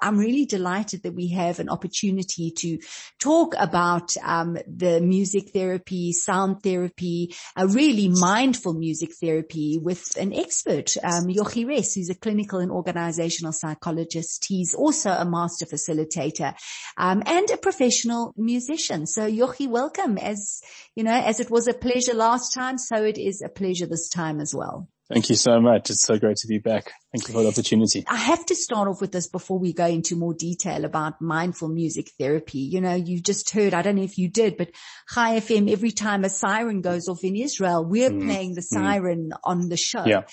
[0.00, 2.78] I'm really delighted that we have an opportunity to
[3.18, 10.32] talk about um, the music therapy, sound therapy, a really mindful music therapy with an
[10.32, 14.46] expert, um, Yochi Ress, who's a clinical and organizational psychologist.
[14.48, 16.54] He's also a master facilitator
[16.96, 19.06] um, and a professional musician.
[19.06, 20.18] So Yochi, welcome.
[20.18, 20.60] As
[20.94, 24.08] you know, as it was a pleasure last time, so it is a pleasure this
[24.08, 24.88] time as well.
[25.10, 25.88] Thank you so much.
[25.88, 26.92] It's so great to be back.
[27.14, 28.04] Thank you for the opportunity.
[28.06, 31.68] I have to start off with this before we go into more detail about mindful
[31.68, 32.58] music therapy.
[32.58, 34.70] You know, you just heard, I don't know if you did, but
[35.14, 38.26] Chai FM, every time a siren goes off in Israel, we're mm.
[38.26, 39.38] playing the siren mm.
[39.42, 40.04] on the show.
[40.04, 40.24] Yeah.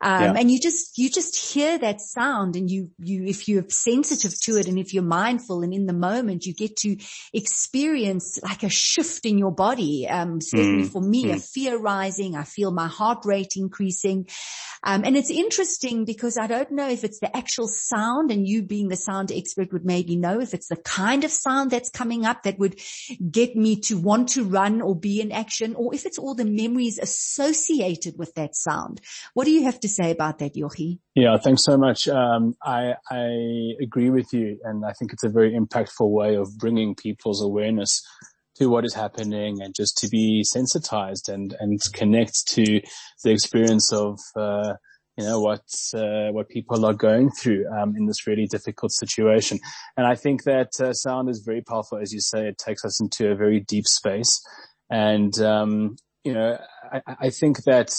[0.00, 0.34] Um, yeah.
[0.36, 4.56] and you just, you just hear that sound and you, you, if you're sensitive to
[4.56, 6.96] it and if you're mindful and in the moment, you get to
[7.32, 10.08] experience like a shift in your body.
[10.08, 10.90] Um, certainly mm.
[10.90, 12.34] for me, a fear rising.
[12.34, 14.23] I feel my heart rate increasing.
[14.82, 18.62] Um, and it's interesting because I don't know if it's the actual sound and you
[18.62, 22.26] being the sound expert would maybe know if it's the kind of sound that's coming
[22.26, 22.78] up that would
[23.30, 26.44] get me to want to run or be in action or if it's all the
[26.44, 29.00] memories associated with that sound.
[29.32, 30.98] What do you have to say about that, Yochi?
[31.14, 32.06] Yeah, thanks so much.
[32.06, 36.58] Um, I, I agree with you and I think it's a very impactful way of
[36.58, 38.02] bringing people's awareness
[38.56, 42.80] to what is happening and just to be sensitized and, and connect to
[43.24, 44.74] the experience of, uh,
[45.16, 45.62] you know, what,
[45.94, 49.58] uh, what people are going through, um, in this really difficult situation.
[49.96, 51.98] And I think that, uh, sound is very powerful.
[51.98, 54.40] As you say, it takes us into a very deep space.
[54.90, 56.58] And, um, you know,
[56.92, 57.94] I, I think that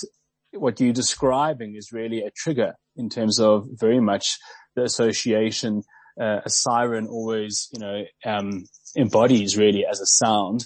[0.51, 4.37] what you're describing is really a trigger in terms of very much
[4.75, 5.83] the association,
[6.19, 8.65] uh, a siren always, you know, um,
[8.95, 10.65] embodies really as a sound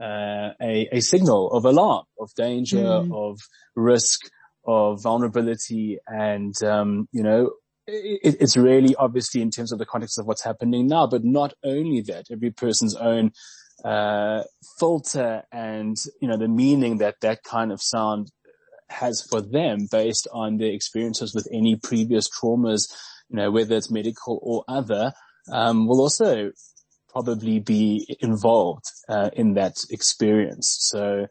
[0.00, 3.14] uh, a, a, signal of alarm, of danger, mm.
[3.14, 3.38] of
[3.76, 4.20] risk,
[4.64, 7.52] of vulnerability, and um, you know.
[7.86, 11.54] It, it's really obviously in terms of the context of what's happening now, but not
[11.64, 13.32] only that, every person's own
[13.84, 14.44] uh,
[14.78, 18.30] filter and you know the meaning that that kind of sound
[18.90, 22.92] has for them based on their experiences with any previous traumas,
[23.30, 25.12] you know, whether it's medical or other,
[25.50, 26.50] um, will also
[27.08, 30.76] probably be involved uh, in that experience.
[30.80, 31.26] So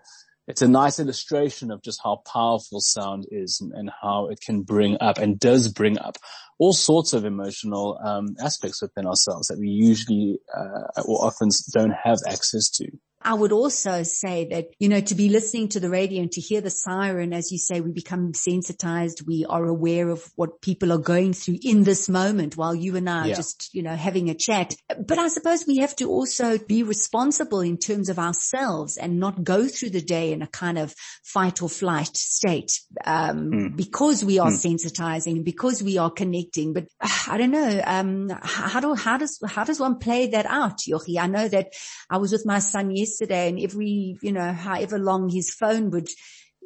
[0.48, 4.98] it's a nice illustration of just how powerful sound is and, how it can bring
[5.00, 6.18] up and does bring up
[6.58, 11.94] all sorts of emotional um, aspects within ourselves that we usually uh, or often don't
[12.04, 12.88] have access to.
[13.22, 16.42] I would also say that, you know, to be listening to the radio and to
[16.42, 19.28] hear the siren, as you say, we become sensitized.
[19.28, 23.10] We are aware of what people are going through in this moment while you and
[23.10, 23.36] I are yeah.
[23.36, 24.74] just, you know, having a chat.
[25.06, 29.44] But I suppose we have to also be responsible in terms of ourselves and not
[29.44, 33.76] go through the day in a kind of fight or flight state, um, mm.
[33.76, 34.78] because we are mm.
[34.78, 36.72] sensitizing, because we are connecting.
[36.72, 36.88] But
[37.28, 41.20] I don't know, um, how do, how does, how does one play that out, Yochi?
[41.20, 41.74] I know that
[42.10, 45.90] I was with my son yesterday yesterday and every, you know, however long his phone
[45.90, 46.08] would,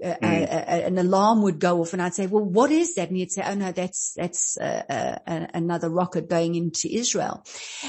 [0.04, 0.24] uh, mm.
[0.24, 3.10] a, a, an alarm would go off and I'd say, well, what is that?
[3.10, 4.84] And he'd say, oh no, that's, that's, uh,
[5.26, 7.46] uh, another rocket going into Israel.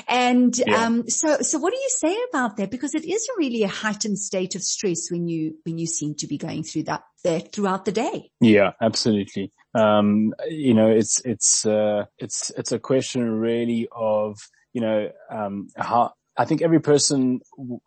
[0.06, 0.84] And, yeah.
[0.84, 2.70] um, so, so what do you say about that?
[2.70, 6.26] Because it is really a heightened state of stress when you, when you seem to
[6.26, 8.30] be going through that, that throughout the day.
[8.40, 9.52] Yeah, absolutely.
[9.74, 14.38] Um, you know, it's, it's, uh, it's, it's a question really of,
[14.72, 17.40] you know, um, how, I think every person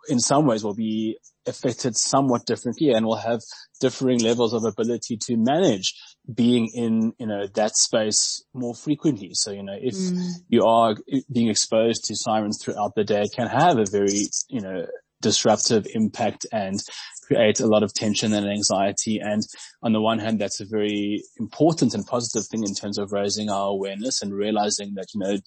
[0.10, 3.42] in some ways will be affected somewhat differently and will have
[3.80, 5.94] differing levels of ability to manage
[6.34, 9.32] being in, you know, that space more frequently.
[9.34, 10.30] So, you know, if mm.
[10.50, 10.96] you are
[11.32, 14.86] being exposed to sirens throughout the day, it can have a very, you know,
[15.22, 16.82] disruptive impact and
[17.28, 19.20] create a lot of tension and anxiety.
[19.20, 19.44] And
[19.84, 23.50] on the one hand, that's a very important and positive thing in terms of raising
[23.50, 25.38] our awareness and realizing that, you know,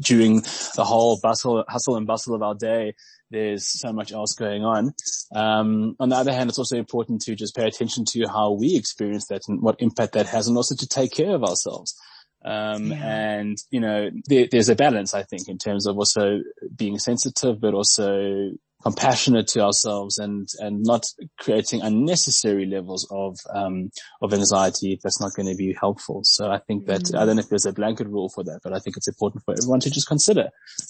[0.00, 0.36] during
[0.76, 2.94] the whole bustle, hustle and bustle of our day,
[3.30, 4.92] there's so much else going on.
[5.34, 8.76] Um, on the other hand, it's also important to just pay attention to how we
[8.76, 11.94] experience that and what impact that has and also to take care of ourselves.
[12.42, 13.04] Um, yeah.
[13.04, 16.40] and you know, there, there's a balance, I think, in terms of also
[16.74, 18.52] being sensitive, but also
[18.82, 21.04] compassionate to ourselves and and not
[21.38, 23.90] creating unnecessary levels of um,
[24.22, 26.20] of anxiety if that's not going to be helpful.
[26.24, 27.18] So I think that mm.
[27.18, 29.42] I don't know if there's a blanket rule for that, but I think it's important
[29.44, 30.48] for everyone to just consider.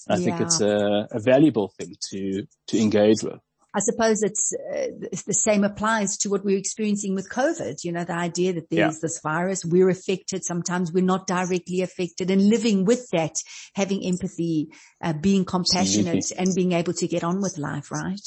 [0.09, 0.25] I yeah.
[0.25, 3.39] think it's a, a valuable thing to to engage with.
[3.73, 4.87] I suppose it's uh,
[5.25, 7.83] the same applies to what we're experiencing with COVID.
[7.83, 8.99] You know, the idea that there's yeah.
[9.01, 10.43] this virus, we're affected.
[10.43, 13.35] Sometimes we're not directly affected and living with that,
[13.75, 14.69] having empathy,
[15.01, 18.19] uh, being compassionate and being able to get on with life, right?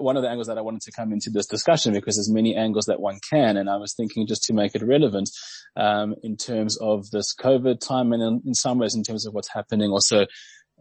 [0.00, 2.56] one of the angles that I wanted to come into this discussion because there's many
[2.56, 3.56] angles that one can.
[3.56, 5.30] And I was thinking just to make it relevant,
[5.76, 9.34] um, in terms of this COVID time and in, in, some ways in terms of
[9.34, 10.26] what's happening also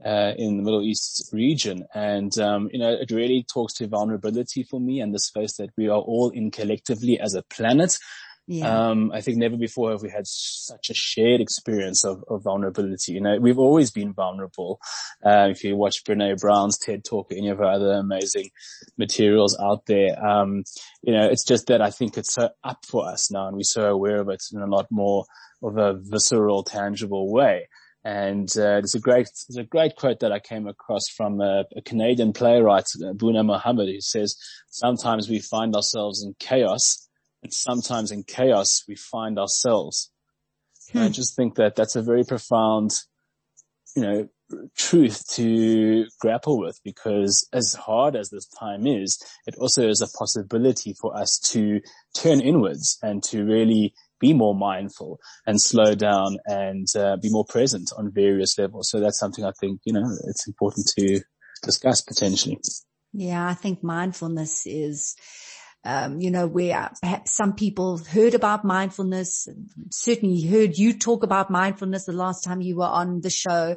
[0.06, 1.86] uh, in the Middle East region.
[1.94, 5.72] And, um, you know, it really talks to vulnerability for me and the space that
[5.78, 7.98] we are all in collectively as a planet.
[8.52, 8.90] Yeah.
[8.90, 13.12] Um, I think never before have we had such a shared experience of, of vulnerability.
[13.12, 14.80] You know, we've always been vulnerable.
[15.24, 18.50] Uh, if you watch Brene Brown's TED talk or any of her other amazing
[18.98, 20.64] materials out there, um,
[21.04, 23.62] you know, it's just that I think it's so up for us now and we're
[23.62, 25.26] so aware of it in a lot more
[25.62, 27.68] of a visceral, tangible way.
[28.04, 31.66] And uh, there's a great there's a great quote that I came across from a,
[31.76, 34.38] a Canadian playwright, Boonaa Mohammed, who says,
[34.70, 37.10] "Sometimes we find ourselves in chaos,
[37.44, 40.12] and sometimes in chaos we find ourselves."
[40.94, 41.00] Hmm.
[41.00, 42.92] I just think that that's a very profound,
[43.98, 44.30] you know,
[44.76, 50.18] truth to grapple with because as hard as this time is, it also is a
[50.18, 51.82] possibility for us to
[52.16, 57.46] turn inwards and to really be more mindful and slow down and uh, be more
[57.46, 58.90] present on various levels.
[58.90, 61.22] So that's something I think, you know, it's important to
[61.64, 62.60] discuss potentially.
[63.14, 65.16] Yeah, I think mindfulness is,
[65.86, 69.48] um, you know, where perhaps some people heard about mindfulness,
[69.92, 73.76] certainly heard you talk about mindfulness the last time you were on the show.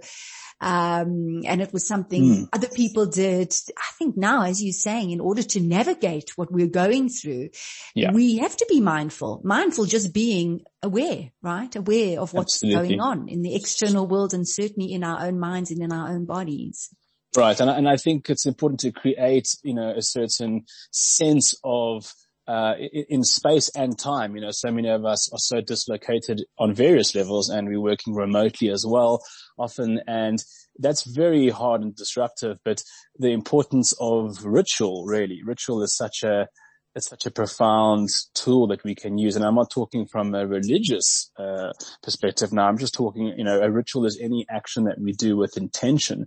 [0.60, 2.48] Um, and it was something mm.
[2.52, 3.52] other people did.
[3.76, 7.50] I think now, as you're saying, in order to navigate what we're going through,
[7.96, 8.12] yeah.
[8.12, 11.74] we have to be mindful, mindful just being aware, right?
[11.74, 12.96] Aware of what's Absolutely.
[12.96, 16.10] going on in the external world and certainly in our own minds and in our
[16.10, 16.94] own bodies.
[17.34, 17.58] Right.
[17.58, 22.12] And, and I think it's important to create, you know, a certain sense of,
[22.46, 22.74] uh,
[23.08, 27.14] in space and time, you know, so many of us are so dislocated on various
[27.14, 29.22] levels and we're working remotely as well
[29.58, 30.00] often.
[30.06, 30.42] And
[30.78, 32.82] that's very hard and disruptive, but
[33.18, 36.48] the importance of ritual really, ritual is such a,
[36.94, 39.36] it's such a profound tool that we can use.
[39.36, 41.72] And I'm not talking from a religious uh,
[42.02, 42.68] perspective now.
[42.68, 46.26] I'm just talking, you know, a ritual is any action that we do with intention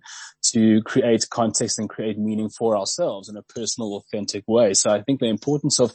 [0.53, 4.73] to create context and create meaning for ourselves in a personal, authentic way.
[4.73, 5.93] So I think the importance of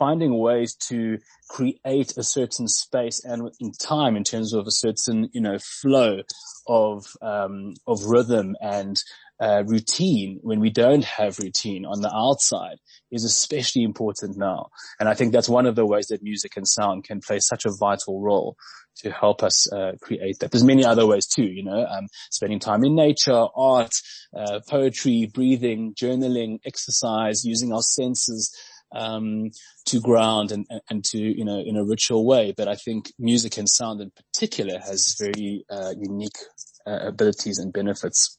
[0.00, 1.18] finding ways to
[1.50, 6.22] create a certain space and in time in terms of a certain, you know, flow
[6.66, 8.96] of, um, of rhythm and
[9.40, 12.78] uh, routine when we don't have routine on the outside
[13.10, 14.68] is especially important now.
[14.98, 17.64] And I think that's one of the ways that music and sound can play such
[17.64, 18.56] a vital role
[18.96, 20.50] to help us uh, create that.
[20.50, 23.92] There's many other ways too, you know, um, spending time in nature, art,
[24.36, 28.54] uh, poetry, breathing, journaling, exercise, using our senses
[28.92, 29.50] um,
[29.86, 32.52] to ground and, and to, you know, in a ritual way.
[32.56, 36.38] But I think music and sound in particular has very uh, unique
[36.86, 38.36] uh, abilities and benefits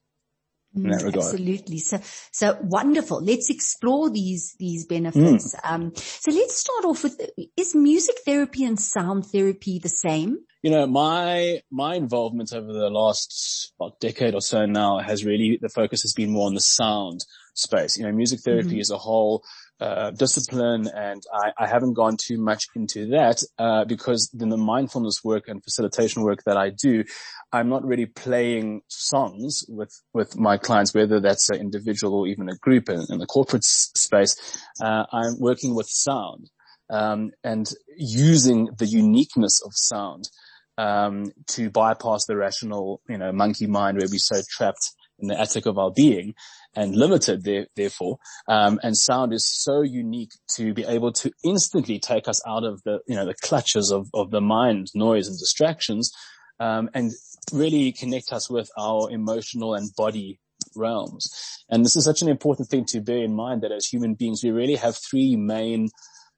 [0.74, 1.26] in that mm, regard.
[1.26, 1.80] Absolutely.
[1.80, 2.00] So,
[2.32, 3.22] so wonderful.
[3.22, 5.54] Let's explore these, these benefits.
[5.56, 5.72] Mm.
[5.72, 7.20] Um, so let's start off with,
[7.58, 10.38] is music therapy and sound therapy the same?
[10.64, 15.58] You know, my, my involvement over the last about decade or so now has really,
[15.62, 17.26] the focus has been more on the sound
[17.56, 17.98] space.
[17.98, 18.80] You know, music therapy mm-hmm.
[18.80, 19.44] is a whole
[19.82, 24.58] uh, discipline and I, I, haven't gone too much into that uh, because in the
[24.58, 27.04] mindfulness work and facilitation work that I do,
[27.52, 32.48] I'm not really playing songs with, with my clients, whether that's an individual or even
[32.48, 34.36] a group in, in the corporate space.
[34.80, 36.52] Uh, I'm working with sound,
[36.92, 40.30] um, and using the uniqueness of sound,
[40.78, 45.40] um, to bypass the rational, you know, monkey mind where we're so trapped in the
[45.40, 46.36] attic of our being
[46.76, 48.18] and limited there, therefore.
[48.48, 52.82] Um, and sound is so unique to be able to instantly take us out of
[52.84, 56.12] the, you know, the clutches of, of the mind, noise and distractions,
[56.60, 57.12] um, and
[57.52, 60.40] really connect us with our emotional and body
[60.76, 61.30] realms.
[61.70, 64.44] And this is such an important thing to bear in mind that as human beings,
[64.44, 65.90] we really have three main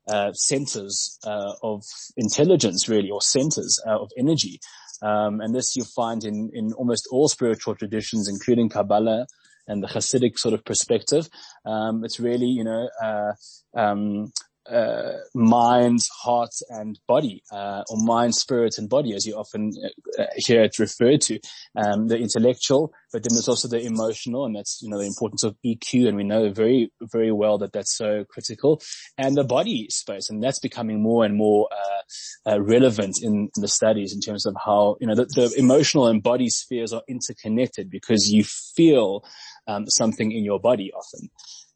[0.08, 1.84] uh, centers uh, of
[2.18, 4.60] intelligence, really, or centers uh, of energy.
[5.02, 9.28] Um, and this you find in, in almost all spiritual traditions, including Kabbalah
[9.68, 11.30] and the Hasidic sort of perspective.
[11.66, 13.34] Um, it's really, you know, uh,
[13.76, 14.32] um,
[14.72, 19.72] uh, mind, heart, and body, uh, or mind, spirit, and body, as you often
[20.18, 21.40] uh, hear it referred to.
[21.76, 25.44] Um, the intellectual, but then there's also the emotional, and that's you know the importance
[25.44, 28.82] of EQ, and we know very very well that that's so critical,
[29.18, 33.62] and the body space, and that's becoming more and more uh, uh, relevant in, in,
[33.62, 37.04] the studies in terms of how you know the, the emotional and body spheres are
[37.08, 39.26] interconnected because you feel
[39.68, 41.30] um, something in your body often.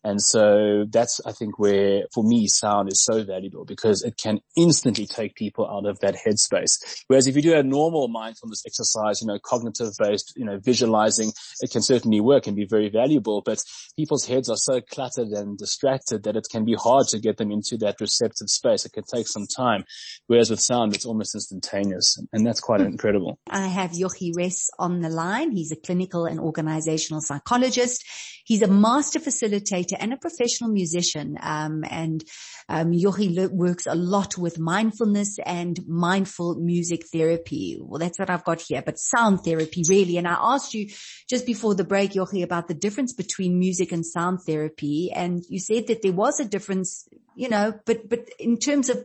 [0.08, 4.40] And so that's, I think where for me sound is so valuable because it can
[4.56, 7.04] instantly take people out of that headspace.
[7.08, 11.34] Whereas if you do a normal mindfulness exercise, you know, cognitive based, you know, visualizing,
[11.60, 13.62] it can certainly work and be very valuable, but
[13.98, 17.52] people's heads are so cluttered and distracted that it can be hard to get them
[17.52, 18.86] into that receptive space.
[18.86, 19.84] It can take some time.
[20.28, 22.88] Whereas with sound, it's almost instantaneous and that's quite hmm.
[22.88, 23.40] incredible.
[23.50, 25.52] I have Yochi Ress on the line.
[25.52, 28.06] He's a clinical and organizational psychologist.
[28.46, 31.38] He's a master facilitator and a professional musician.
[31.42, 32.24] Um, and
[32.70, 37.78] um, Yochi works a lot with mindfulness and mindful music therapy.
[37.80, 40.18] Well, that's what I've got here, but sound therapy really.
[40.18, 40.90] And I asked you
[41.30, 45.12] just before the break, Yochi, about the difference between music and sound therapy.
[45.14, 48.98] And you said that there was a difference, you know, but, but in terms of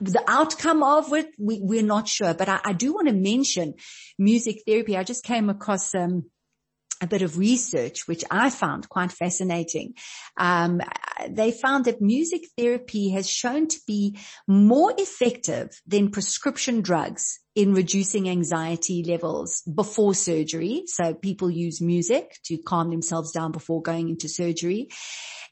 [0.00, 2.34] the outcome of it, we, we're not sure.
[2.34, 3.74] But I, I do want to mention
[4.18, 4.96] music therapy.
[4.96, 6.24] I just came across, um,
[7.00, 9.94] a bit of research, which I found quite fascinating.
[10.36, 10.80] Um,
[11.28, 17.74] they found that music therapy has shown to be more effective than prescription drugs in
[17.74, 20.84] reducing anxiety levels before surgery.
[20.86, 24.88] So people use music to calm themselves down before going into surgery.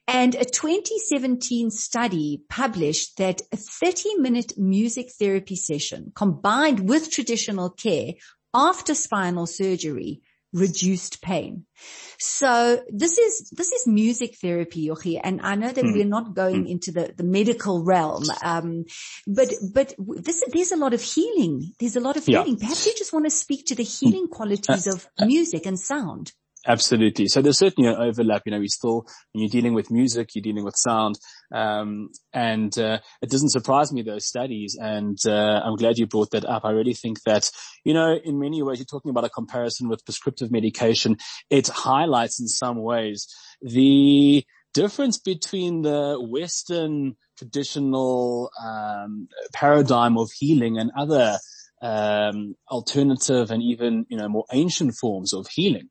[0.09, 7.71] And a 2017 study published that a 30 minute music therapy session combined with traditional
[7.71, 8.13] care
[8.55, 10.23] after spinal surgery
[10.53, 11.67] reduced pain.
[12.19, 15.93] So this is, this is music therapy, Yochi, and I know that mm.
[15.93, 16.71] we're not going mm.
[16.71, 18.25] into the, the medical realm.
[18.43, 18.85] Um,
[19.27, 21.73] but, but this, there's a lot of healing.
[21.79, 22.57] There's a lot of healing.
[22.59, 22.61] Yeah.
[22.61, 26.33] Perhaps you just want to speak to the healing qualities of music and sound.
[26.69, 27.29] Absolutely.
[27.29, 28.43] So there's certainly an overlap.
[28.45, 31.17] You know, we still, when you're dealing with music, you're dealing with sound.
[31.55, 34.77] Um, and, uh, it doesn't surprise me, those studies.
[34.81, 36.65] And, uh, I'm glad you brought that up.
[36.65, 37.51] I really think that,
[37.85, 41.17] you know, in many ways, you're talking about a comparison with prescriptive medication.
[41.51, 43.29] It highlights in some ways
[43.63, 44.45] the
[44.75, 51.39] difference between the Western traditional, um, paradigm of healing and other,
[51.83, 55.89] um, alternative and even, you know, more ancient forms of healing.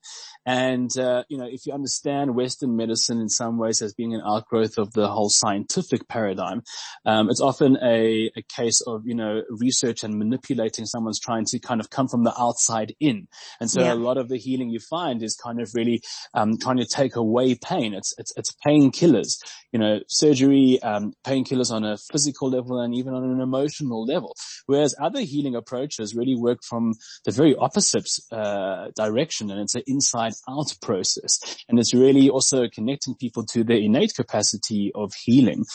[0.48, 4.22] And, uh, you know, if you understand Western medicine in some ways as being an
[4.26, 6.62] outgrowth of the whole scientific paradigm,
[7.04, 11.60] um, it's often a, a, case of, you know, research and manipulating someone's trying to
[11.60, 13.28] kind of come from the outside in.
[13.60, 13.94] And so yeah.
[13.94, 16.02] a lot of the healing you find is kind of really,
[16.36, 17.96] um, trying to take away pain.
[17.96, 19.40] It's, it's, it's painkillers,
[19.72, 24.36] you know, surgery, um, painkillers on a physical level and even on an emotional level.
[24.68, 25.75] Whereas other healing approaches
[26.16, 26.94] really work from
[27.26, 31.40] the very opposite, uh, direction and it's an inside out process.
[31.70, 35.66] And it's really also connecting people to their innate capacity of healing.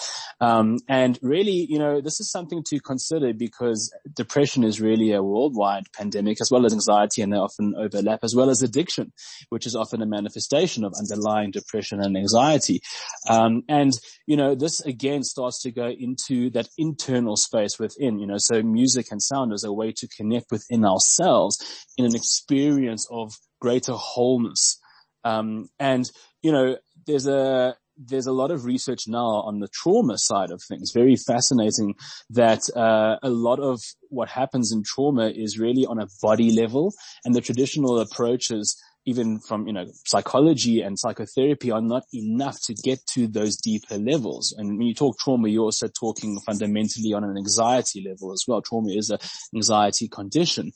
[0.40, 5.22] Um, and really, you know, this is something to consider because depression is really a
[5.22, 9.12] worldwide pandemic as well as anxiety and they often overlap as well as addiction,
[9.48, 12.80] which is often a manifestation of underlying depression and anxiety.
[13.28, 13.92] Um, and,
[14.26, 18.62] you know, this again starts to go into that internal space within, you know, so
[18.62, 23.92] music and sound is a way to connect within ourselves in an experience of greater
[23.92, 24.78] wholeness.
[25.24, 26.10] Um, and,
[26.42, 30.62] you know, there's a, there's a lot of research now on the trauma side of
[30.66, 30.92] things.
[30.94, 31.94] Very fascinating
[32.30, 36.94] that uh, a lot of what happens in trauma is really on a body level,
[37.24, 42.74] and the traditional approaches, even from you know psychology and psychotherapy, are not enough to
[42.74, 44.54] get to those deeper levels.
[44.56, 48.62] And when you talk trauma, you're also talking fundamentally on an anxiety level as well.
[48.62, 49.18] Trauma is an
[49.54, 50.72] anxiety condition.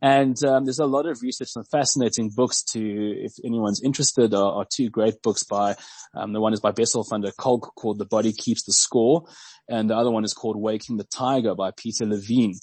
[0.00, 4.52] And um, there's a lot of research and fascinating books to, if anyone's interested, are,
[4.52, 5.74] are two great books by,
[6.14, 9.24] um, the one is by Bessel van der Kolk called The Body Keeps the Score.
[9.68, 12.54] And the other one is called Waking the Tiger by Peter Levine.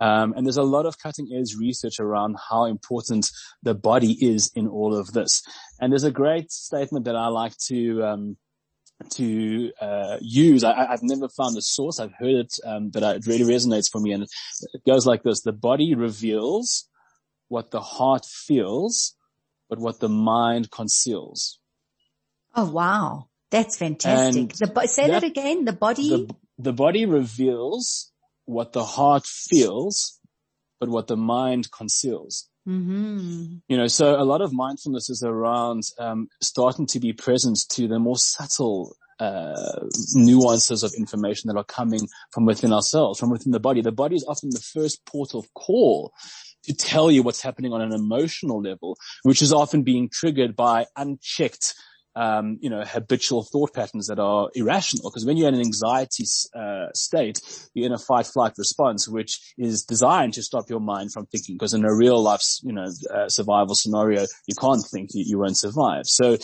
[0.00, 3.26] Um, and there's a lot of cutting edge research around how important
[3.62, 5.42] the body is in all of this.
[5.80, 8.36] And there's a great statement that I like to, um,
[9.10, 10.64] to uh, use.
[10.64, 12.00] I, have never found a source.
[12.00, 14.12] I've heard it, um, but it really resonates for me.
[14.12, 16.88] And it goes like this: the body reveals
[17.48, 19.14] what the heart feels,
[19.68, 21.60] but what the mind conceals.
[22.56, 24.54] Oh wow, that's fantastic!
[24.54, 25.64] The, say that, that, again.
[25.64, 26.08] The body.
[26.08, 28.10] The, the body reveals
[28.48, 30.18] what the heart feels,
[30.80, 32.48] but what the mind conceals.
[32.66, 33.56] Mm-hmm.
[33.68, 37.86] You know, so a lot of mindfulness is around um, starting to be present to
[37.88, 39.80] the more subtle uh,
[40.14, 43.80] nuances of information that are coming from within ourselves, from within the body.
[43.80, 46.12] The body is often the first port of call
[46.64, 50.86] to tell you what's happening on an emotional level, which is often being triggered by
[50.96, 51.74] unchecked
[52.18, 55.08] um, you know, habitual thought patterns that are irrational.
[55.08, 57.40] Because when you're in an anxiety uh, state,
[57.74, 61.54] you're in a fight flight response, which is designed to stop your mind from thinking.
[61.54, 65.38] Because in a real life, you know, uh, survival scenario, you can't think, you, you
[65.38, 66.06] won't survive.
[66.06, 66.36] So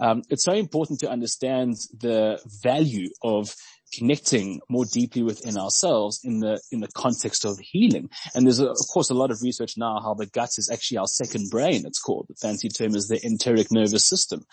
[0.00, 3.54] um, it's so important to understand the value of
[3.92, 8.08] connecting more deeply within ourselves in the in the context of healing.
[8.34, 11.06] And there's of course a lot of research now how the gut is actually our
[11.06, 11.84] second brain.
[11.86, 14.44] It's called the fancy term is the enteric nervous system.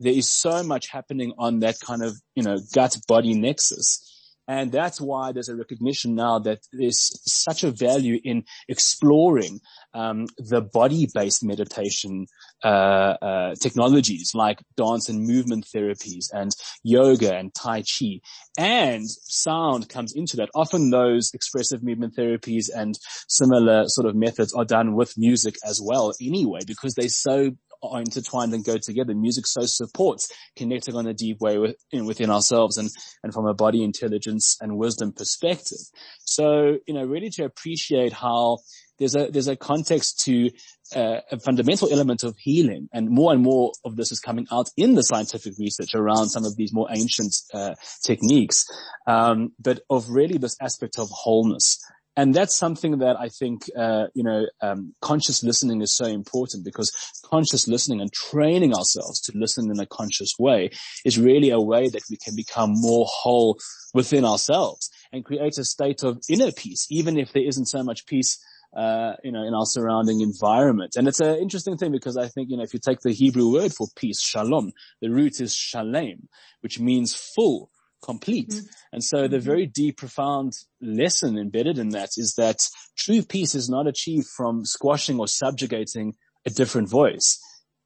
[0.00, 4.10] There is so much happening on that kind of you know gut body nexus
[4.50, 9.60] and that's why there's a recognition now that there's such a value in exploring
[9.94, 12.26] um, the body-based meditation
[12.64, 16.50] uh, uh, technologies like dance and movement therapies and
[16.82, 18.18] yoga and tai chi.
[18.58, 20.50] And sound comes into that.
[20.52, 25.80] Often those expressive movement therapies and similar sort of methods are done with music as
[25.80, 29.14] well anyway, because they're so are intertwined and go together.
[29.14, 32.90] Music so supports connecting on a deep way within, within ourselves and,
[33.22, 35.78] and from a body intelligence and wisdom perspective.
[36.24, 38.58] So, you know, really to appreciate how
[38.98, 40.50] there's a, there's a context to
[40.94, 44.68] uh, a fundamental element of healing and more and more of this is coming out
[44.76, 48.66] in the scientific research around some of these more ancient uh, techniques.
[49.06, 51.80] Um, but of really this aspect of wholeness
[52.20, 56.66] and that's something that I think, uh, you know, um, conscious listening is so important
[56.66, 56.92] because
[57.24, 60.68] conscious listening and training ourselves to listen in a conscious way
[61.02, 63.58] is really a way that we can become more whole
[63.94, 68.04] within ourselves and create a state of inner peace, even if there isn't so much
[68.04, 68.38] peace
[68.76, 70.96] uh, you know, in our surrounding environment.
[70.96, 73.50] And it's an interesting thing because I think, you know, if you take the Hebrew
[73.50, 76.28] word for peace, shalom, the root is shalem,
[76.60, 77.70] which means full,
[78.02, 78.50] complete.
[78.50, 78.66] Mm-hmm.
[78.92, 79.46] And so the mm-hmm.
[79.46, 84.64] very deep, profound lesson embedded in that is that true peace is not achieved from
[84.64, 86.14] squashing or subjugating
[86.46, 87.38] a different voice.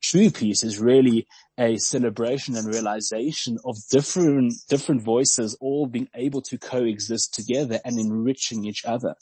[0.02, 1.26] True peace is really
[1.58, 7.98] a celebration and realization of different, different voices all being able to coexist together and
[7.98, 9.14] enriching each other.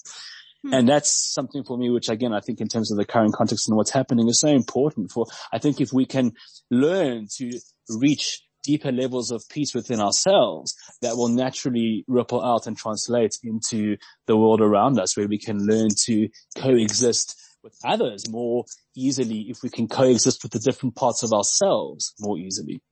[0.65, 0.75] Hmm.
[0.75, 3.69] And that's something for me, which again, I think in terms of the current context
[3.69, 6.33] and what's happening is so important for, I think if we can
[6.71, 12.77] learn to reach deeper levels of peace within ourselves that will naturally ripple out and
[12.77, 18.65] translate into the world around us where we can learn to coexist with others more
[18.97, 22.83] easily if we can coexist with the different parts of ourselves more easily.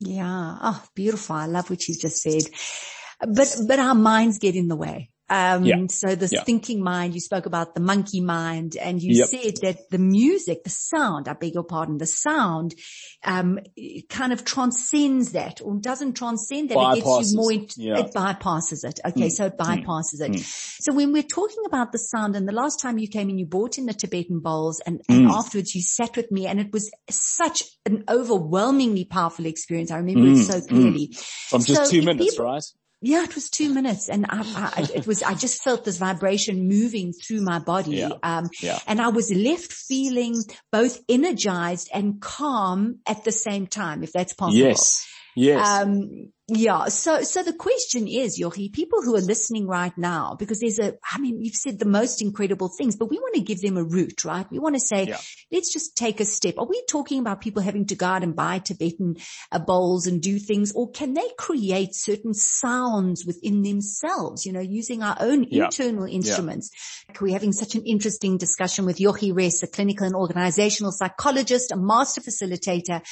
[0.00, 0.56] Yeah.
[0.60, 1.36] Oh, beautiful.
[1.36, 2.42] I love what you just said.
[3.20, 5.10] But, but our minds get in the way.
[5.30, 5.86] Um, yeah.
[5.88, 6.42] so this yeah.
[6.42, 9.28] thinking mind, you spoke about the monkey mind and you yep.
[9.28, 12.74] said that the music, the sound, I beg your pardon, the sound,
[13.24, 13.58] um,
[14.08, 16.78] kind of transcends that or doesn't transcend that.
[16.78, 16.96] Bypasses.
[16.96, 17.98] It gets you more, yeah.
[17.98, 19.00] it bypasses it.
[19.04, 19.28] Okay.
[19.28, 19.32] Mm.
[19.32, 19.84] So it mm.
[19.84, 20.28] bypasses mm.
[20.28, 20.32] it.
[20.32, 20.82] Mm.
[20.82, 23.46] So when we're talking about the sound and the last time you came in, you
[23.46, 25.30] brought in the Tibetan bowls and, and mm.
[25.30, 29.90] afterwards you sat with me and it was such an overwhelmingly powerful experience.
[29.90, 30.50] I remember it mm.
[30.50, 31.12] so clearly.
[31.48, 32.64] From just so two minutes, people, right?
[33.00, 34.40] Yeah, it was two minutes and I,
[34.76, 37.96] I, it was, I just felt this vibration moving through my body.
[37.96, 38.10] Yeah.
[38.22, 38.78] Um, yeah.
[38.88, 40.34] and I was left feeling
[40.72, 44.58] both energized and calm at the same time, if that's possible.
[44.58, 45.06] Yes.
[45.36, 45.64] Yes.
[45.64, 46.86] Um, yeah.
[46.86, 50.94] So, so the question is, Yochi, people who are listening right now, because there's a,
[51.04, 53.84] I mean, you've said the most incredible things, but we want to give them a
[53.84, 54.46] route, right?
[54.50, 55.18] We want to say, yeah.
[55.52, 56.54] let's just take a step.
[56.56, 59.16] Are we talking about people having to go out and buy Tibetan
[59.52, 64.60] uh, bowls and do things, or can they create certain sounds within themselves, you know,
[64.60, 65.64] using our own yeah.
[65.64, 66.70] internal instruments?
[67.10, 67.16] Yeah.
[67.20, 71.76] We're having such an interesting discussion with Yochi Ress, a clinical and organizational psychologist, a
[71.76, 73.02] master facilitator,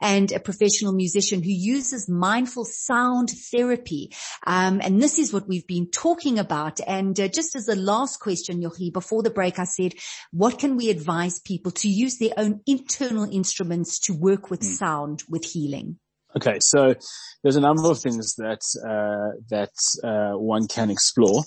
[0.00, 4.12] and a professional musician who uses mindful sound therapy.
[4.46, 6.80] Um, and this is what we've been talking about.
[6.86, 9.94] And uh, just as a last question, Yochi, before the break, I said,
[10.32, 14.76] what can we advise people to use their own internal instruments to work with mm.
[14.76, 15.98] sound, with healing?
[16.36, 16.94] Okay, so
[17.42, 19.72] there's a number of things that uh, that
[20.04, 21.38] uh, one can explore,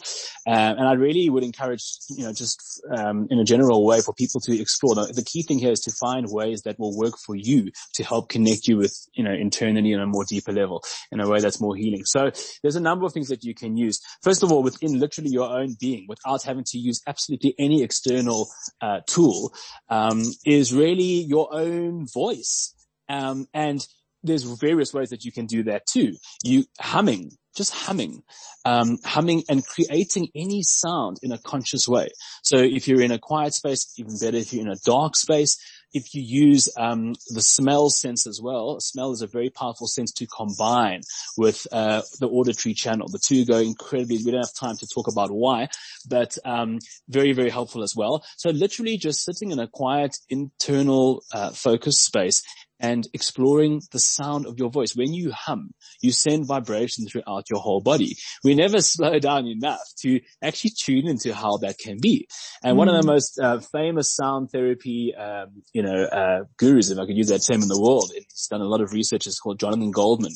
[0.47, 4.15] um, and I really would encourage, you know, just um, in a general way, for
[4.15, 4.95] people to explore.
[4.95, 8.04] The, the, key thing here is to find ways that will work for you to
[8.04, 11.39] help connect you with, you know, internally on a more deeper level in a way
[11.39, 12.04] that's more healing.
[12.06, 12.32] So
[12.63, 13.99] there's a number of things that you can use.
[14.23, 18.49] First of all, within literally your own being, without having to use absolutely any external
[18.82, 19.54] uh, tool,
[19.89, 22.73] um, is really your own voice.
[23.08, 23.86] Um, and
[24.23, 26.15] there's various ways that you can do that too.
[26.43, 28.23] You humming, just humming,
[28.65, 32.10] um, humming and creating any sound in a conscious way.
[32.43, 35.58] So if you're in a quiet space, even better if you're in a dark space,
[35.93, 40.12] if you use um, the smell sense as well, smell is a very powerful sense
[40.13, 41.01] to combine
[41.36, 43.08] with uh, the auditory channel.
[43.08, 44.17] The two go incredibly.
[44.17, 45.69] We don't have time to talk about why,
[46.08, 48.23] but um, very very helpful as well.
[48.38, 52.43] So literally just sitting in a quiet internal uh, focus space
[52.79, 54.95] and exploring the sound of your voice.
[54.95, 58.15] When you hum, you send vibration throughout your whole body.
[58.43, 62.27] We never slow down enough to actually tune into how that can be.
[62.63, 62.77] And mm.
[62.77, 63.13] one of the mm.
[63.13, 67.39] most uh, famous sound therapy, um, you know, uh, gurus, if I could use that
[67.39, 69.27] term in the world, he's done a lot of research.
[69.27, 70.33] It's called Jonathan Goldman.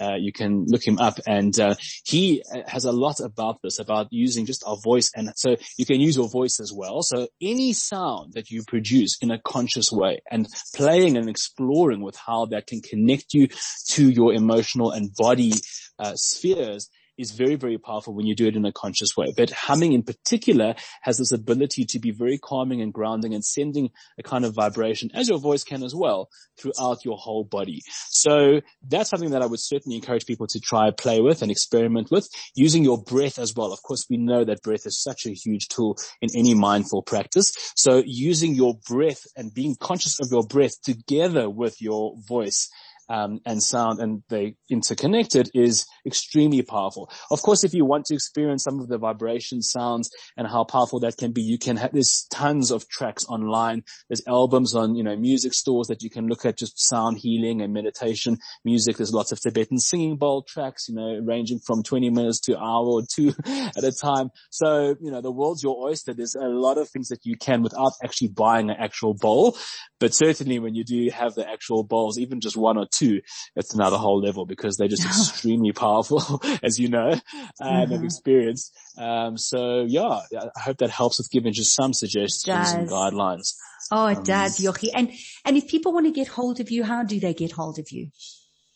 [0.00, 1.74] Uh, you can look him up and uh,
[2.04, 5.10] he uh, has a lot about this, about using just our voice.
[5.14, 7.02] And so you can use your voice as well.
[7.02, 12.02] So any sound that you produce in a conscious way and playing and exploring exploring
[12.02, 13.48] with how that can connect you
[13.88, 15.52] to your emotional and body
[15.98, 16.88] uh, spheres
[17.22, 19.32] is very, very powerful when you do it in a conscious way.
[19.36, 23.90] But humming in particular has this ability to be very calming and grounding and sending
[24.18, 27.82] a kind of vibration, as your voice can as well, throughout your whole body.
[28.08, 32.10] So that's something that I would certainly encourage people to try play with and experiment
[32.10, 33.72] with, using your breath as well.
[33.72, 37.72] Of course, we know that breath is such a huge tool in any mindful practice.
[37.76, 42.68] So using your breath and being conscious of your breath together with your voice
[43.08, 47.10] um, and sound and they interconnected is extremely powerful.
[47.30, 51.00] Of course, if you want to experience some of the vibration sounds and how powerful
[51.00, 53.84] that can be, you can have, there's tons of tracks online.
[54.08, 57.60] There's albums on, you know, music stores that you can look at just sound healing
[57.60, 58.96] and meditation music.
[58.96, 62.86] There's lots of Tibetan singing bowl tracks, you know, ranging from 20 minutes to hour
[62.86, 64.30] or two at a time.
[64.50, 66.14] So, you know, the world's your oyster.
[66.14, 69.56] There's a lot of things that you can without actually buying an actual bowl.
[70.00, 73.20] But certainly when you do have the actual bowls, even just one or two,
[73.56, 77.20] it's another whole level because they're just extremely powerful, as you know, and
[77.60, 77.92] mm-hmm.
[77.92, 78.72] have experienced.
[78.98, 80.20] Um, so yeah,
[80.56, 83.54] I hope that helps with giving just some suggestions and guidelines.
[83.90, 84.88] Oh, it um, does, Yochi.
[84.94, 85.10] And,
[85.44, 87.90] and if people want to get hold of you, how do they get hold of
[87.90, 88.10] you?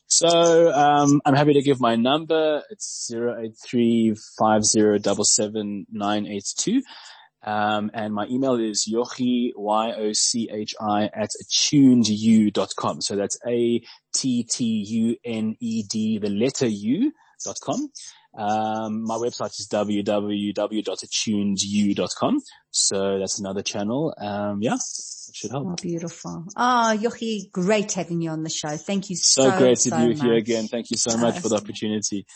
[0.09, 2.63] So um, I'm happy to give my number.
[2.71, 4.65] It's zero eight three five
[7.47, 7.49] zero double seven nine eight two.
[7.51, 13.01] Um, and my email is yochi, Y-O-C-H-I at attunedu.com.
[13.01, 13.89] So that's A-T-T-U-N-E-D,
[16.19, 17.13] the letter U
[17.45, 17.91] dot com.
[18.37, 22.41] Um, my website is www.attunedu.com.
[22.71, 24.15] So that's another channel.
[24.19, 25.67] Um, yeah, it should help.
[25.67, 26.45] Oh, beautiful.
[26.55, 28.77] Ah, oh, Yochi, great having you on the show.
[28.77, 29.55] Thank you so, much.
[29.55, 30.69] so great to so be with you again.
[30.69, 32.27] Thank you so much for the opportunity.